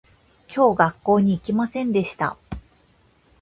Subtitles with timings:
[0.49, 2.35] 今日学校に行きませんでした